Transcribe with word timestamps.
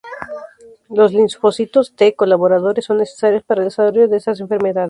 Los 0.89 1.13
linfocitos 1.13 1.93
T 1.95 2.15
colaboradores 2.15 2.85
son 2.85 2.97
necesarios 2.97 3.43
para 3.43 3.61
el 3.61 3.67
desarrollo 3.67 4.07
de 4.07 4.17
estas 4.17 4.39
enfermedades. 4.39 4.79